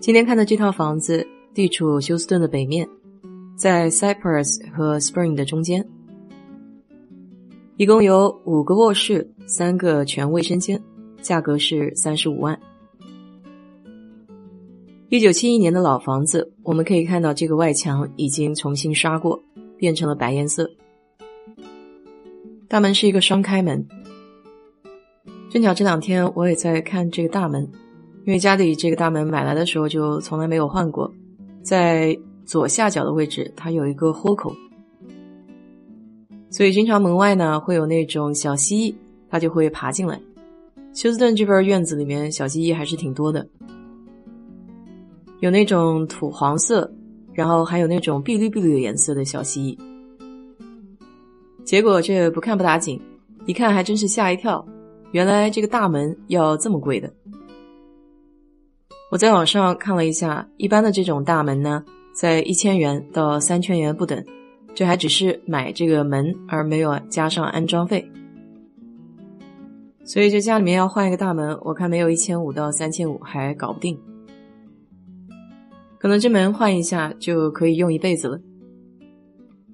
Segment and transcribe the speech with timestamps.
[0.00, 2.88] 今天看的这套房子地处休斯顿的北面，
[3.54, 5.86] 在 Cypress 和 Spring 的中间，
[7.76, 10.82] 一共有五个卧室，三个全卫生间，
[11.20, 12.58] 价格是三十五万。
[15.10, 19.38] 一九七一年的老房子，我们可以看到这个外墙已经重新刷过，
[19.76, 20.70] 变成了白颜色。
[22.68, 23.86] 大门是一个双开门，
[25.50, 27.70] 正巧这两天我也在看这个大门。
[28.30, 31.12] 因为家里这个大门买来的时候就从来没有换过，
[31.64, 34.54] 在左下角的位置它有一个豁口，
[36.48, 38.94] 所以经常门外呢会有那种小蜥蜴，
[39.28, 40.20] 它就会爬进来。
[40.94, 43.44] 休斯顿这边院子里面小蜥蜴还是挺多的，
[45.40, 46.88] 有那种土黄色，
[47.32, 49.78] 然后还有那种碧绿碧绿的颜色的小蜥蜴。
[51.64, 53.02] 结果这不看不打紧，
[53.46, 54.64] 一看还真是吓一跳，
[55.10, 57.12] 原来这个大门要这么贵的。
[59.10, 64.24] 我在网上看了一下，一般的这种大门呢，在一千元到三千元不等，
[64.72, 68.08] 这还只是买这个门，而没有加上安装费。
[70.04, 73.98] 所以这家里面要换一个大门，我看没有一千五到三千五还搞不定。
[75.98, 78.40] 可能这门换一下就可以用一辈子了。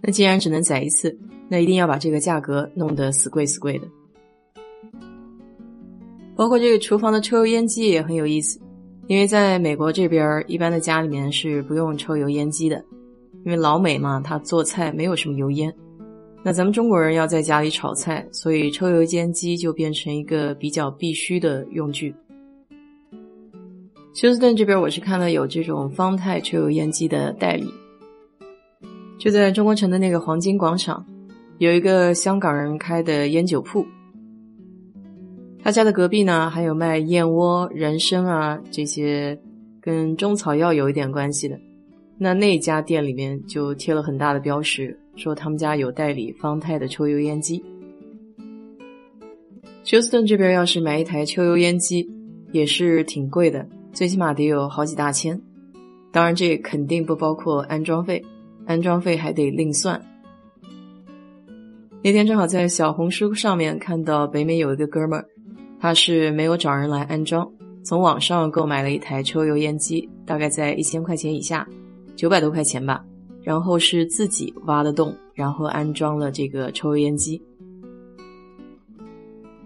[0.00, 1.14] 那既然只能载一次，
[1.46, 3.86] 那一定要把这个价格弄得死贵死贵的。
[6.34, 8.58] 包括这个厨房的抽油烟机也很有意思。
[9.08, 12.84] 因为在美国这边，一般的家里面是不用抽油烟机的，
[13.44, 15.72] 因为老美嘛，他做菜没有什么油烟。
[16.42, 22.14] 那咱们中国人要在家里炒菜，所以抽油烟机就变成一个比较必须的用具。
[24.12, 27.72] 休斯顿这边，我是看了有这种方太抽油烟机的代理，
[29.18, 31.04] 就在中国城的那个黄金广场，
[31.58, 33.86] 有一个香港人开的烟酒铺。
[35.66, 39.36] 他家的隔壁呢，还有卖燕窝、人参啊这些
[39.80, 41.58] 跟中草药有一点关系的。
[42.16, 47.64] 那那家店里面就贴了很大的标识，说他们家有代理方太的抽油烟机。
[49.82, 52.08] 休斯顿这边要是买一台抽油烟机，
[52.52, 55.42] 也是挺贵的，最起码得有好几大千。
[56.12, 58.24] 当然，这肯定不包括安装费，
[58.66, 60.00] 安装费还得另算。
[62.04, 65.26] 那天正好在小红书上面看到北美有一个哥们儿。
[65.78, 67.50] 他是没有找人来安装，
[67.84, 71.66] 从网上购买了一台抽油烟机，大概在一千块钱以下，
[72.14, 73.04] 九百多块钱吧。
[73.42, 77.40] 然后是自己挖的洞，然后安装了这个抽油烟机。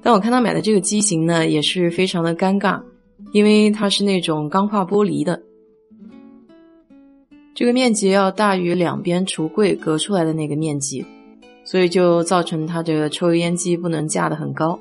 [0.02, 2.82] 但我看他买的这个机型呢，也是非常的尴尬，
[3.32, 5.42] 因为它是那种钢化玻璃的，
[7.54, 11.02] 这个面积要大于两边橱柜隔出来的那个面积，
[11.64, 14.78] 所以就造成它这个抽油烟机不能架得很高。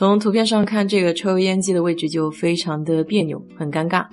[0.00, 4.06] 从图片上看，这个抽油烟机的位置就非常的别扭，很尴尬，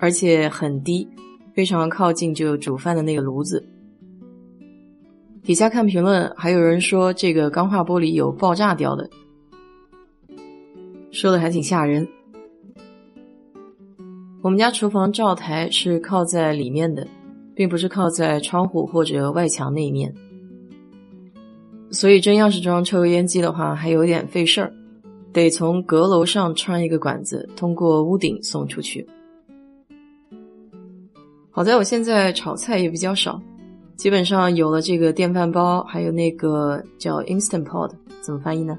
[0.00, 1.08] 而且很低，
[1.54, 3.64] 非常靠近就煮饭的那个炉子。
[5.44, 9.08] 底下看评论，还有人说这个钢化玻璃有爆炸掉的，
[11.12, 12.04] 说的还挺吓人。
[14.42, 17.06] 我们家厨房灶台是靠在里面的，
[17.54, 20.12] 并不是靠在窗户或者外墙那一面，
[21.92, 24.72] 所以真要是装抽油烟机的话，还有点费事儿。
[25.32, 29.06] 得从阁楼上穿一个管子，通过屋顶送出去。
[31.50, 33.40] 好在我现在炒菜也比较少，
[33.96, 37.90] 基本上有了这个电饭煲，还有那个叫 Instant Pot，
[38.20, 38.78] 怎么翻译呢？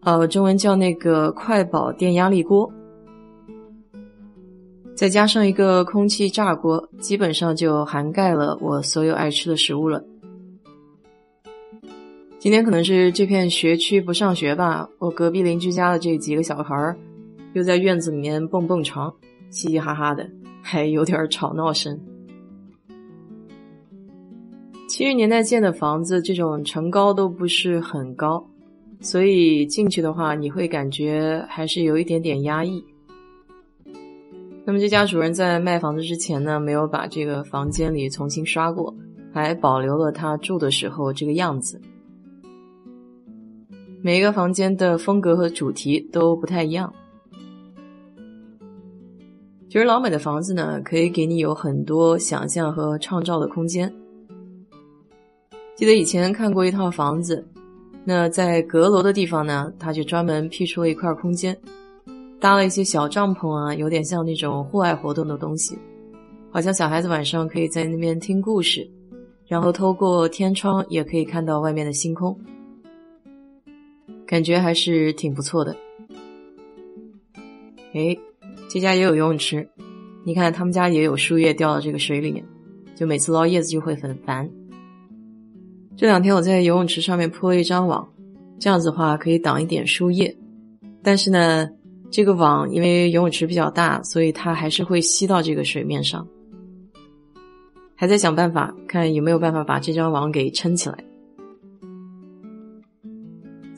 [0.00, 2.72] 呃，中文叫那个快宝电压力锅，
[4.96, 10.04] 再加上一个空气炸锅，基本上就涵盖了我所有爱吃的食物了。
[12.42, 16.98] 今天可能是这片学区不上学吧，我隔壁邻居家的这几个小孩儿
[17.52, 19.14] 又在院子里面蹦蹦床，
[19.48, 20.28] 嘻嘻哈哈的，
[20.60, 21.96] 还有点吵闹声。
[24.88, 28.44] 七十年代建的房子，这种层高都不是很高，
[29.00, 32.84] 所以进去的话，你会感觉还是有一点点压抑。
[34.64, 38.92] 那么这家主人在卖房子之前呢，没有把这个房间里重新刷过，
[39.32, 41.80] 还保留了他住的时候这个样子。
[44.04, 46.92] 每一个房间的风格和主题都不太一样。
[49.68, 53.90] 其实老美的房子呢，可以给你有很多想象和创造的空间。
[55.76, 57.46] 记得以前看过一套房子，
[58.04, 61.56] 那在阁楼的地方呢，他就专门辟出了一块空间，
[62.40, 65.78] 搭了一些小帐篷啊，有点像那种户外活动的东西，
[66.50, 68.84] 好像小孩子晚上可以在那边听故事，
[69.46, 72.36] 然后透过天窗也可以看到外面的星空。
[74.32, 75.76] 感觉还是挺不错的。
[77.92, 78.16] 哎，
[78.66, 79.68] 这家也有游泳池，
[80.24, 82.42] 你看他们家也有树叶掉到这个水里面，
[82.96, 84.48] 就每次捞叶子就会很烦。
[85.98, 88.08] 这两天我在游泳池上面铺了一张网，
[88.58, 90.34] 这样子的话可以挡一点树叶，
[91.02, 91.68] 但是呢，
[92.10, 96.26] 这个网因为游泳池比较大，所以它还是会吸到这个水面上。
[97.94, 101.04] 还在想办法，看有没有办法把这张网给撑起来。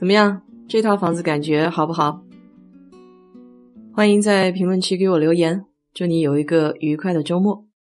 [0.04, 0.42] 怎么样？
[0.68, 2.20] 这套房子感觉好不好？
[3.90, 5.64] 欢迎在评论区给我留言。
[5.94, 7.63] 祝你有一个愉快的周末。